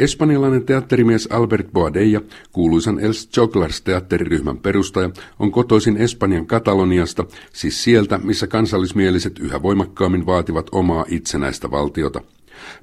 [0.00, 2.20] Espanjalainen teatterimies Albert Boadella,
[2.52, 10.26] kuuluisan Els Jogglers teatteriryhmän perustaja, on kotoisin Espanjan Kataloniasta, siis sieltä, missä kansallismieliset yhä voimakkaammin
[10.26, 12.20] vaativat omaa itsenäistä valtiota.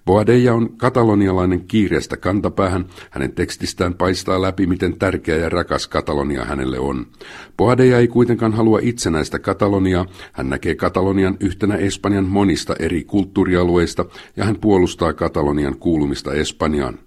[0.05, 6.79] Boadella on katalonialainen kiireestä kantapäähän, hänen tekstistään paistaa läpi, miten tärkeä ja rakas Katalonia hänelle
[6.79, 7.05] on.
[7.57, 14.05] Boadella ei kuitenkaan halua itsenäistä Kataloniaa, hän näkee Katalonian yhtenä Espanjan monista eri kulttuurialueista
[14.35, 16.99] ja hän puolustaa Katalonian kuulumista Espanjaan.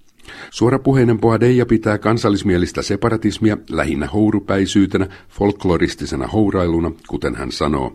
[0.50, 7.92] Suorapuheinen Boadella pitää kansallismielistä separatismia lähinnä hourupäisyytenä, folkloristisena hourailuna, kuten hän sanoo.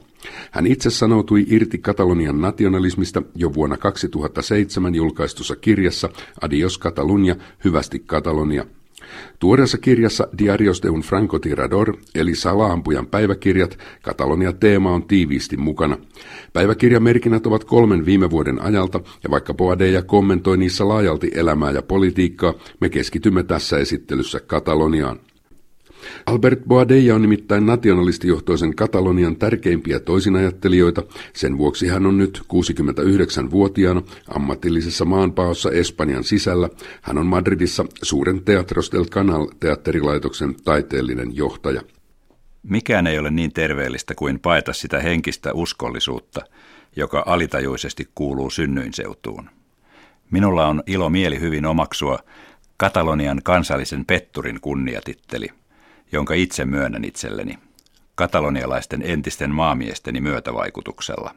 [0.52, 6.10] Hän itse sanoutui irti Katalonian nationalismista jo vuonna 2007 julkaistussa kirjassa
[6.42, 8.66] Adios Catalunya, hyvästi Katalonia.
[9.40, 15.98] Tuoreessa kirjassa Diarios de un francotirador, eli salaampujan päiväkirjat, Katalonia-teema on tiiviisti mukana.
[16.54, 22.54] Päiväkirjamerkinnät ovat kolmen viime vuoden ajalta, ja vaikka Boadeja kommentoi niissä laajalti elämää ja politiikkaa,
[22.80, 25.20] me keskitymme tässä esittelyssä Kataloniaan.
[26.26, 31.04] Albert Boadella on nimittäin nationalistijohtoisen Katalonian tärkeimpiä toisinajattelijoita,
[31.34, 36.70] sen vuoksi hän on nyt 69-vuotiaana ammatillisessa maanpaossa Espanjan sisällä.
[37.02, 41.82] Hän on Madridissa suuren Teatros del Canal teatterilaitoksen taiteellinen johtaja.
[42.64, 46.42] Mikään ei ole niin terveellistä kuin paeta sitä henkistä uskollisuutta,
[46.96, 49.50] joka alitajuisesti kuuluu synnyinseutuun.
[50.32, 52.20] Minulla on ilo mieli hyvin omaksua
[52.78, 55.48] Katalonian kansallisen petturin kunniatitteli–
[56.16, 57.60] jonka itse myönnän itselleni,
[58.16, 61.36] katalonialaisten entisten maamiesteni myötävaikutuksella.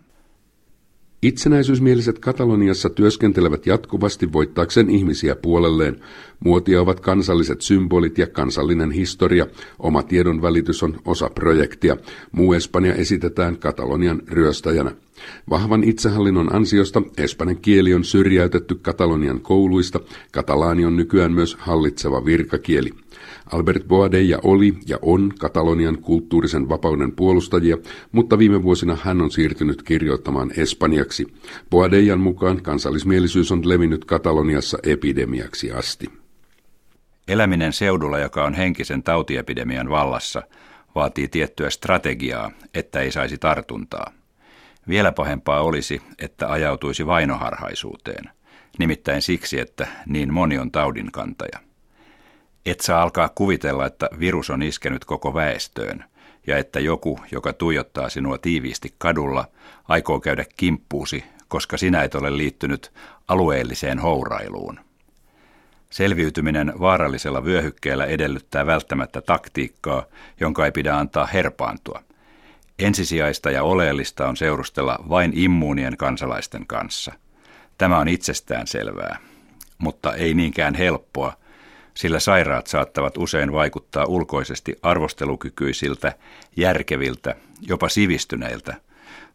[1.23, 6.01] Itsenäisyysmieliset Kataloniassa työskentelevät jatkuvasti voittaakseen ihmisiä puolelleen.
[6.41, 9.47] Muotia ovat kansalliset symbolit ja kansallinen historia.
[9.79, 11.97] Oma tiedon välitys on osa projektia.
[12.33, 14.93] Muu Espanja esitetään Katalonian ryöstäjänä.
[15.51, 20.01] Vahvan itsehallinnon ansiosta espanjan kieli on syrjäytetty Katalonian kouluista.
[20.33, 22.91] Katalaani on nykyään myös hallitseva virkakieli.
[23.53, 27.79] Albert Boadella oli ja on Katalonian kulttuurisen vapauden puolustajia,
[28.13, 31.27] mutta viime vuosina hän on siirtynyt kirjoittamaan espanjaksi.
[31.71, 36.07] Boadellan mukaan kansallismielisyys on levinnyt Kataloniassa epidemiaksi asti.
[37.29, 40.43] Eläminen seudulla, joka on henkisen tautiepidemian vallassa,
[40.95, 44.18] vaatii tiettyä strategiaa, että ei saisi tartuntaa.
[44.89, 48.31] Vielä pahempaa olisi, että ajautuisi vainoharhaisuuteen,
[48.79, 51.59] nimittäin siksi, että niin moni on taudinkantaja.
[52.67, 56.05] Et saa alkaa kuvitella, että virus on iskenyt koko väestöön
[56.47, 59.45] ja että joku, joka tuijottaa sinua tiiviisti kadulla,
[59.89, 62.93] aikoo käydä kimppuusi, koska sinä et ole liittynyt
[63.29, 64.81] alueelliseen hourailuun.
[65.91, 70.05] Selviytyminen vaarallisella vyöhykkeellä edellyttää välttämättä taktiikkaa,
[70.41, 72.03] jonka ei pidä antaa herpaantua.
[72.79, 77.13] Ensisijaista ja oleellista on seurustella vain immuunien kansalaisten kanssa.
[77.79, 79.19] Tämä on itsestään selvää,
[79.79, 81.33] mutta ei niinkään helppoa–
[81.99, 86.13] sillä sairaat saattavat usein vaikuttaa ulkoisesti arvostelukykyisiltä,
[86.57, 88.75] järkeviltä, jopa sivistyneiltä.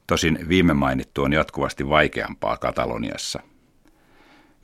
[0.07, 3.39] Tosin viime mainittu on jatkuvasti vaikeampaa Kataloniassa.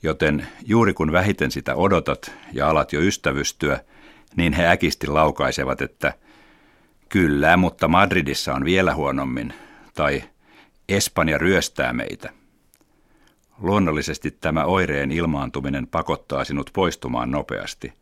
[0.03, 3.79] Joten juuri kun vähiten sitä odotat ja alat jo ystävystyä,
[4.35, 6.13] niin he äkisti laukaisevat, että
[7.09, 9.53] kyllä, mutta Madridissa on vielä huonommin,
[9.94, 10.24] tai
[10.90, 12.30] Espanja ryöstää meitä.
[13.62, 17.94] Luonnollisesti tämä oireen ilmaantuminen pakottaa sinut poistumaan nopeasti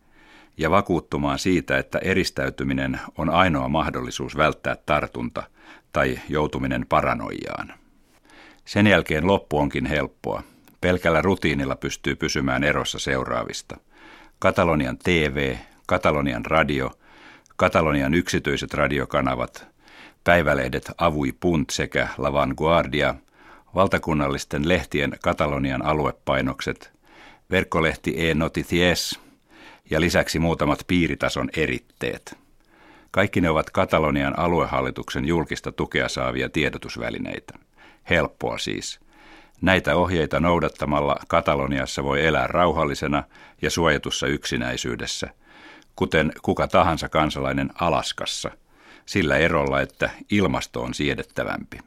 [0.58, 5.44] ja vakuuttumaan siitä, että eristäytyminen on ainoa mahdollisuus välttää tartunta
[5.94, 7.74] tai joutuminen paranoijaan.
[8.66, 10.44] Sen jälkeen loppu onkin helppoa.
[10.82, 13.78] Pelkällä rutiinilla pystyy pysymään erossa seuraavista.
[14.40, 15.56] Katalonian TV,
[15.88, 16.92] Katalonian radio,
[17.58, 19.68] Katalonian yksityiset radiokanavat,
[20.24, 23.16] päivälehdet Avui Punt sekä La Vanguardia–
[23.76, 26.92] valtakunnallisten lehtien Katalonian aluepainokset,
[27.52, 29.20] verkkolehti E-Noticies
[29.90, 32.38] ja lisäksi muutamat piiritason eritteet.
[33.12, 37.54] Kaikki ne ovat Katalonian aluehallituksen julkista tukea saavia tiedotusvälineitä.
[38.10, 39.00] Helppoa siis.
[39.62, 43.24] Näitä ohjeita noudattamalla Kataloniassa voi elää rauhallisena
[43.62, 45.30] ja suojatussa yksinäisyydessä,
[45.98, 48.52] kuten kuka tahansa kansalainen Alaskassa,
[49.06, 51.78] sillä erolla, että ilmasto on siedettävämpi.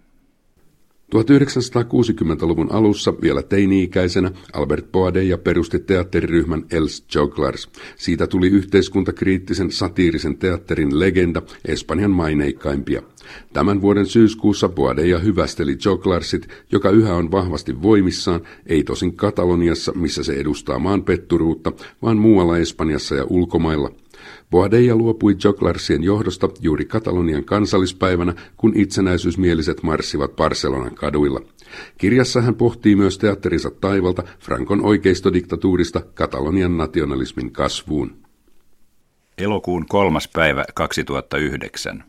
[1.14, 7.68] 1960-luvun alussa vielä teini-ikäisenä Albert Boadella perusti teatteriryhmän Els Jogglers.
[7.96, 13.02] Siitä tuli yhteiskuntakriittisen satiirisen teatterin legenda, Espanjan maineikkaimpia.
[13.52, 20.24] Tämän vuoden syyskuussa Boadella hyvästeli Jogglarsit, joka yhä on vahvasti voimissaan, ei tosin Kataloniassa, missä
[20.24, 21.72] se edustaa maanpetturuutta,
[22.02, 23.90] vaan muualla Espanjassa ja ulkomailla–
[24.50, 31.41] Boadella luopui Joglarsien johdosta juuri Katalonian kansallispäivänä, kun itsenäisyysmieliset marssivat Barcelonan kaduilla.
[31.99, 38.17] Kirjassa hän pohtii myös teatterinsa taivalta Frankon oikeistodiktatuurista Katalonian nationalismin kasvuun.
[39.38, 42.05] Elokuun kolmas päivä 2009.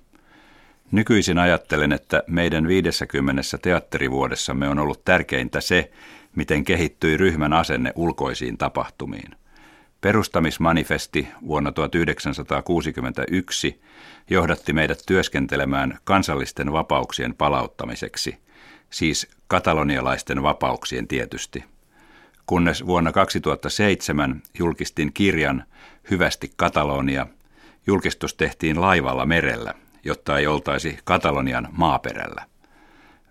[0.92, 5.92] Nykyisin ajattelen, että meidän 50 teatterivuodessamme on ollut tärkeintä se,
[6.36, 9.41] miten kehittyi ryhmän asenne ulkoisiin tapahtumiin.
[10.01, 13.81] Perustamismanifesti vuonna 1961
[14.30, 18.38] johdatti meidät työskentelemään kansallisten vapauksien palauttamiseksi,
[18.89, 21.63] siis katalonialaisten vapauksien tietysti.
[22.45, 25.63] Kunnes vuonna 2007 julkistin kirjan
[26.12, 27.27] Hyvästi Katalonia,
[27.88, 32.45] julkistus tehtiin laivalla merellä, jotta ei oltaisi Katalonian maaperällä.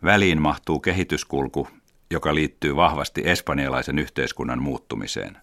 [0.05, 1.69] Väliin mahtuu kehityskulku,
[2.11, 5.37] joka liittyy vahvasti espanjalaisen yhteiskunnan muuttumiseen.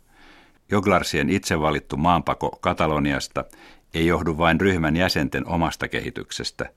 [0.72, 3.46] Joglarsien itse valittu maanpako Kataloniasta
[3.94, 6.70] ei johdu vain ryhmän jäsenten omasta kehityksestä,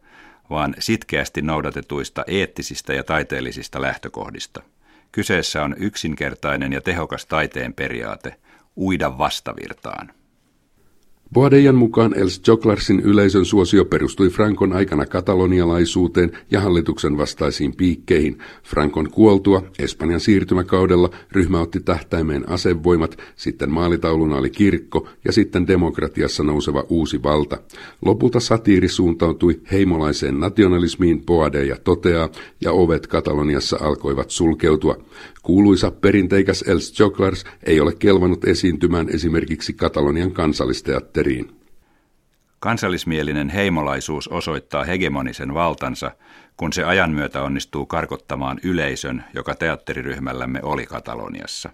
[0.51, 4.63] vaan sitkeästi noudatetuista eettisistä ja taiteellisista lähtökohdista.
[5.13, 8.37] Kyseessä on yksinkertainen ja tehokas taiteen periaate,
[8.77, 10.13] uida vastavirtaan.
[11.35, 18.38] Boadejan mukaan Els Joklarsin yleisön suosio perustui Frankon aikana katalonialaisuuteen ja hallituksen vastaisiin piikkeihin.
[18.65, 26.43] Frankon kuoltua Espanjan siirtymäkaudella ryhmä otti tähtäimeen asevoimat, sitten maalitauluna oli kirkko ja sitten demokratiassa
[26.43, 27.59] nouseva uusi valta.
[28.05, 32.29] Lopulta satiiri suuntautui heimolaiseen nationalismiin, Boadeja toteaa,
[32.61, 34.97] ja ovet Kataloniassa alkoivat sulkeutua.
[35.43, 40.33] Kuuluisa perinteikäs Els Joglars ei ole kelvannut esiintymään esimerkiksi Katalonian
[41.21, 41.61] kansallisteatteriin.
[42.61, 46.11] Kansallismielinen heimolaisuus osoittaa hegemonisen valtansa,
[46.57, 51.71] kun se ajan myötä onnistuu karkottamaan yleisön, joka teatteriryhmällämme oli Kataloniassa.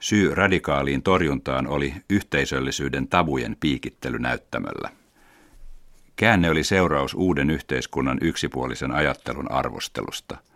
[0.00, 4.90] Syy radikaaliin torjuntaan oli yhteisöllisyyden tabujen piikittely näyttämöllä.
[6.16, 10.36] Käänne oli seuraus uuden yhteiskunnan yksipuolisen ajattelun arvostelusta–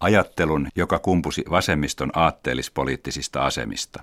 [0.00, 4.02] ajattelun, joka kumpusi vasemmiston aatteellispoliittisista asemista.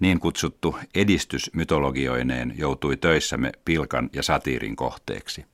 [0.00, 5.44] Niin kutsuttu edistys mytologioineen joutui töissämme pilkan ja satiirin kohteeksi.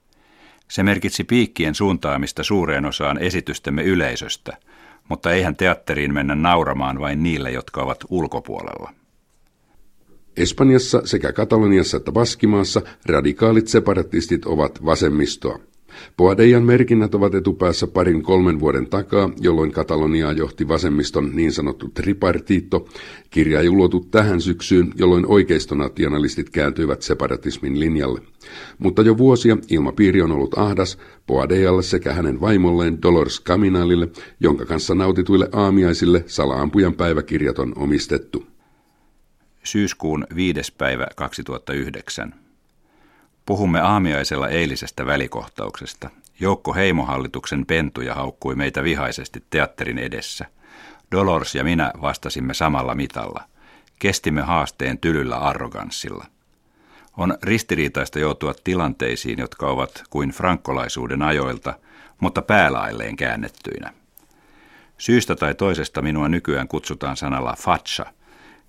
[0.68, 4.56] Se merkitsi piikkien suuntaamista suureen osaan esitystemme yleisöstä,
[5.08, 8.94] mutta eihän teatteriin mennä nauramaan vain niille, jotka ovat ulkopuolella.
[10.36, 15.58] Espanjassa sekä Kataloniassa että Baskimaassa radikaalit separatistit ovat vasemmistoa.
[16.16, 22.88] Boadejan merkinnät ovat etupäässä parin kolmen vuoden takaa, jolloin Kataloniaa johti vasemmiston niin sanottu tripartiitto.
[23.30, 28.20] Kirja ei ulotu tähän syksyyn, jolloin oikeistonationalistit kääntyivät separatismin linjalle.
[28.78, 34.08] Mutta jo vuosia ilmapiiri on ollut ahdas Boadejalle sekä hänen vaimolleen Dolores Caminalille,
[34.40, 38.46] jonka kanssa nautituille aamiaisille salaampujan päiväkirjat on omistettu.
[39.64, 42.49] Syyskuun viides päivä 2009.
[43.50, 46.10] Puhumme aamiaisella eilisestä välikohtauksesta.
[46.40, 50.46] Joukko heimohallituksen pentuja haukkui meitä vihaisesti teatterin edessä.
[51.12, 53.44] Dolores ja minä vastasimme samalla mitalla.
[53.98, 56.26] Kestimme haasteen tylyllä arroganssilla.
[57.16, 61.74] On ristiriitaista joutua tilanteisiin, jotka ovat kuin frankkolaisuuden ajoilta,
[62.20, 63.92] mutta päälailleen käännettyinä.
[64.98, 68.06] Syystä tai toisesta minua nykyään kutsutaan sanalla facha.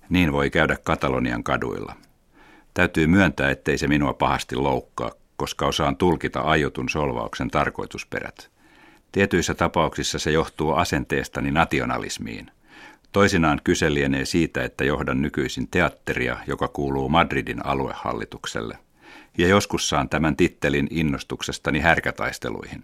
[0.08, 1.94] Niin voi käydä Katalonian kaduilla.
[2.74, 8.50] Täytyy myöntää, ettei se minua pahasti loukkaa, koska osaan tulkita aiotun solvauksen tarkoitusperät.
[9.12, 12.50] Tietyissä tapauksissa se johtuu asenteestani nationalismiin.
[13.12, 18.78] Toisinaan kyse lienee siitä, että johdan nykyisin teatteria, joka kuuluu Madridin aluehallitukselle.
[19.38, 22.82] Ja joskus saan tämän tittelin innostuksestani härkätaisteluihin.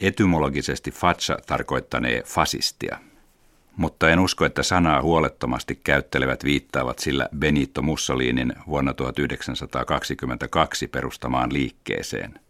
[0.00, 2.98] Etymologisesti fatsa tarkoittanee fasistia–
[3.76, 12.40] mutta en usko, että sanaa huolettomasti käyttelevät viittaavat sillä Benito Mussolinin vuonna 1922 perustamaan liikkeeseen.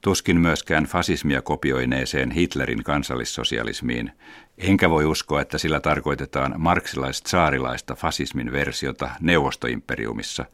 [0.00, 4.12] Tuskin myöskään fasismia kopioineeseen Hitlerin kansallissosialismiin,
[4.58, 10.44] enkä voi uskoa, että sillä tarkoitetaan marksilais-saarilaista fasismin versiota neuvostoimperiumissa.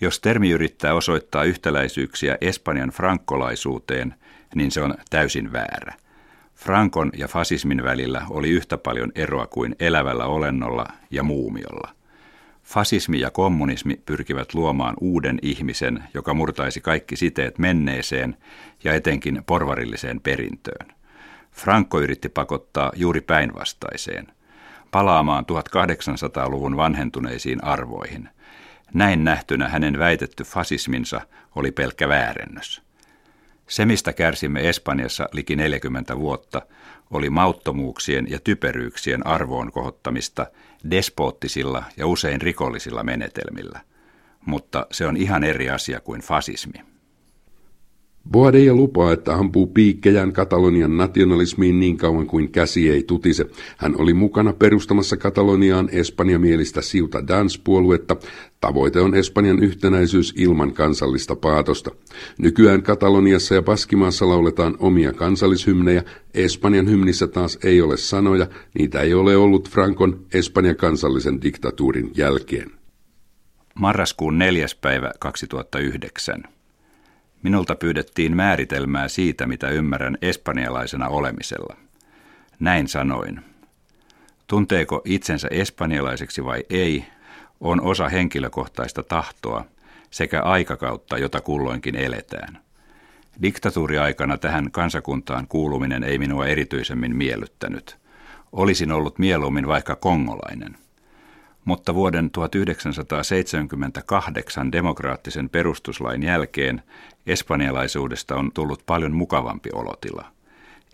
[0.00, 4.14] Jos termi yrittää osoittaa yhtäläisyyksiä Espanjan frankkolaisuuteen,
[4.54, 5.94] niin se on täysin väärä–
[6.58, 11.94] Frankon ja fasismin välillä oli yhtä paljon eroa kuin elävällä olennolla ja muumiolla.
[12.62, 18.36] Fasismi ja kommunismi pyrkivät luomaan uuden ihmisen, joka murtaisi kaikki siteet menneeseen
[18.84, 20.86] ja etenkin porvarilliseen perintöön.
[21.52, 24.26] Franco yritti pakottaa juuri päinvastaiseen,
[24.90, 28.28] palaamaan 1800-luvun vanhentuneisiin arvoihin.
[28.94, 31.20] Näin nähtynä hänen väitetty fasisminsa
[31.54, 32.87] oli pelkkä väärennös.
[33.68, 36.62] Se, mistä kärsimme Espanjassa liki 40 vuotta,
[37.10, 40.46] oli mauttomuuksien ja typeryyksien arvoon kohottamista
[40.90, 43.80] despoottisilla ja usein rikollisilla menetelmillä.
[44.46, 46.97] mutta se on ihan eri asia kuin fasismi.
[48.30, 53.46] Boadella lupaa, että ampuu piikkejään Katalonian nationalismiin niin kauan kuin käsi ei tutise.
[53.76, 58.16] Hän oli mukana perustamassa Kataloniaan espanjamielistä Siuta Dance-puoluetta.
[58.60, 61.90] Tavoite on Espanjan yhtenäisyys ilman kansallista paatosta.
[62.38, 66.02] Nykyään Kataloniassa ja Baskimaassa lauletaan omia kansallishymnejä.
[66.34, 68.46] Espanjan hymnissä taas ei ole sanoja.
[68.78, 72.70] Niitä ei ole ollut Frankon Espanjan kansallisen diktatuurin jälkeen.
[73.74, 76.57] Marraskuun neljäs päivä 2009.
[77.42, 81.76] Minulta pyydettiin määritelmää siitä, mitä ymmärrän espanjalaisena olemisella.
[82.60, 83.40] Näin sanoin.
[84.46, 87.04] Tunteeko itsensä espanjalaiseksi vai ei,
[87.60, 89.64] on osa henkilökohtaista tahtoa
[90.10, 92.60] sekä aikakautta, jota kulloinkin eletään.
[93.42, 97.96] Diktatuuriaikana tähän kansakuntaan kuuluminen ei minua erityisemmin miellyttänyt.
[98.52, 100.76] Olisin ollut mieluummin vaikka kongolainen–
[101.68, 106.82] mutta vuoden 1978 demokraattisen perustuslain jälkeen
[107.26, 110.32] espanjalaisuudesta on tullut paljon mukavampi olotila,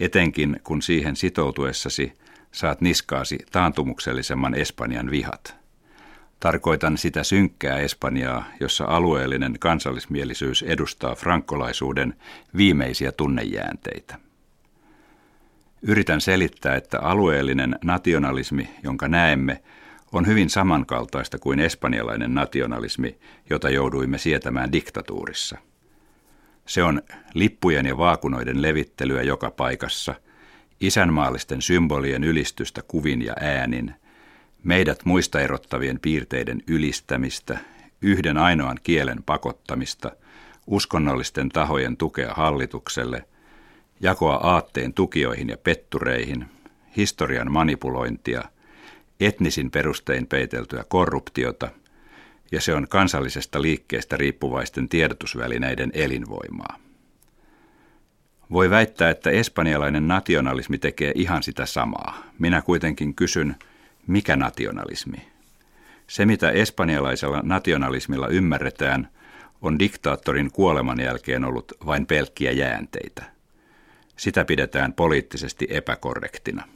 [0.01, 2.13] etenkin kun siihen sitoutuessasi
[2.53, 5.57] saat niskaasi taantumuksellisemman Espanjan vihat.
[6.41, 12.15] Tarkoitan sitä synkkää Espanjaa, jossa alueellinen kansallismielisyys edustaa frankkolaisuuden
[12.57, 14.19] viimeisiä tunnejäänteitä.
[15.83, 19.63] Yritän selittää, että alueellinen nationalismi, jonka näemme,
[20.15, 23.19] on hyvin samankaltaista kuin espanjalainen nationalismi,
[23.51, 25.59] jota jouduimme sietämään diktatuurissa.
[26.67, 27.03] Se on
[27.35, 30.15] lippujen ja vaakunoiden levittelyä joka paikassa,
[30.81, 33.95] isänmaallisten symbolien ylistystä kuvin ja äänin,
[34.63, 37.59] meidät muista erottavien piirteiden ylistämistä,
[38.03, 40.11] yhden ainoan kielen pakottamista,
[40.67, 43.25] uskonnollisten tahojen tukea hallitukselle,
[44.01, 46.47] jakoa aatteen tukijoihin ja pettureihin,
[46.97, 48.45] historian manipulointia–
[49.27, 51.69] etnisin perustein peiteltyä korruptiota,
[52.53, 56.79] ja se on kansallisesta liikkeestä riippuvaisten tiedotusvälineiden elinvoimaa.
[58.51, 62.23] Voi väittää, että espanjalainen nationalismi tekee ihan sitä samaa.
[62.39, 63.57] Minä kuitenkin kysyn,
[64.07, 65.17] mikä nationalismi?
[66.07, 69.09] Se, mitä espanjalaisella nationalismilla ymmärretään,
[69.63, 73.25] on diktaattorin kuoleman jälkeen ollut vain pelkkiä jäänteitä.
[74.17, 76.69] Sitä pidetään poliittisesti epäkorrektina.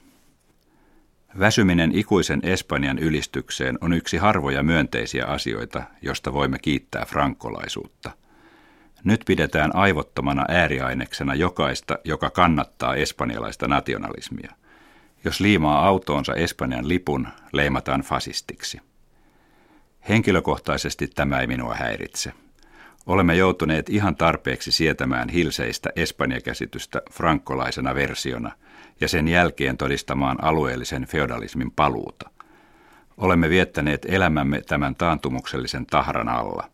[1.38, 8.10] Väsyminen ikuisen Espanjan ylistykseen on yksi harvoja myönteisiä asioita, josta voimme kiittää frankkolaisuutta.
[9.04, 14.52] Nyt pidetään aivottomana ääriaineksena jokaista, joka kannattaa espanjalaista nationalismia.
[15.24, 18.80] Jos liimaa autoonsa Espanjan lipun, leimataan fasistiksi.
[20.08, 22.32] Henkilökohtaisesti tämä ei minua häiritse.
[23.06, 28.52] Olemme joutuneet ihan tarpeeksi sietämään hilseistä Espanja-käsitystä frankkolaisena versiona–
[29.00, 32.30] ja sen jälkeen todistamaan alueellisen feodalismin paluuta.
[33.16, 36.70] Olemme viettäneet elämämme tämän taantumuksellisen tahran alla.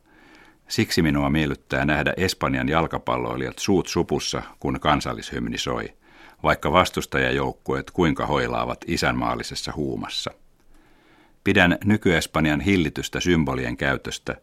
[0.68, 5.88] Siksi minua miellyttää nähdä Espanjan jalkapalloilijat suut supussa, kun kansallishymni soi,
[6.42, 10.30] vaikka vastustajajoukkueet kuinka hoilaavat isänmaallisessa huumassa.
[11.44, 14.36] Pidän nyky-Espanjan hillitystä symbolien käytöstä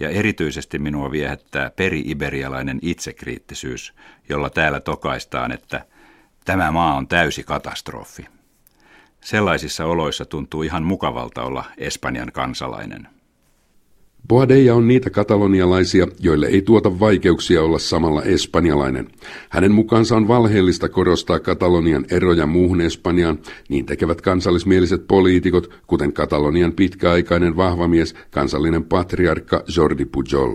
[0.00, 3.94] ja erityisesti minua viehättää peri-iberialainen itsekriittisyys,
[4.28, 5.84] jolla täällä tokaistaan, että–
[6.46, 8.26] Tämä maa on täysi katastrofi.
[9.20, 13.08] Sellaisissa oloissa tuntuu ihan mukavalta olla Espanjan kansalainen.
[14.28, 19.08] Boadella on niitä katalonialaisia, joille ei tuota vaikeuksia olla samalla espanjalainen.
[19.50, 23.38] Hänen mukaansa on valheellista korostaa Katalonian eroja muuhun Espanjaan,
[23.68, 30.54] niin tekevät kansallismieliset poliitikot, kuten Katalonian pitkäaikainen vahvamies, kansallinen patriarkka Jordi Pujol.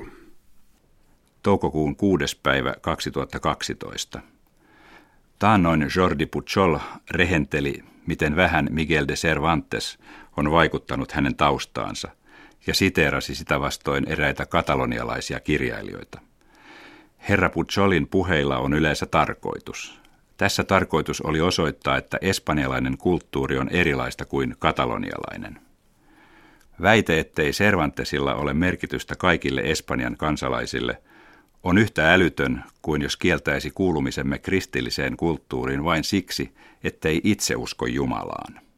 [1.44, 2.40] Toukokuun 6.
[2.44, 4.22] päivä 2012.
[5.42, 6.80] Taannoin Jordi Pujol
[7.12, 10.00] rehenteli, miten vähän Miguel de Cervantes
[10.38, 12.10] on vaikuttanut hänen taustaansa,
[12.68, 16.22] ja siteerasi sitä vastoin eräitä katalonialaisia kirjailijoita.
[17.30, 20.00] Herra Pujolin puheilla on yleensä tarkoitus.
[20.38, 25.60] Tässä tarkoitus oli osoittaa, että espanjalainen kulttuuri on erilaista kuin katalonialainen.
[26.82, 31.02] Väite, ettei Cervantesilla ole merkitystä kaikille Espanjan kansalaisille–
[31.64, 36.54] on yhtä älytön kuin jos kieltäisi kuulumisemme kristilliseen kulttuuriin vain siksi,
[36.84, 38.71] ettei itse usko Jumalaan.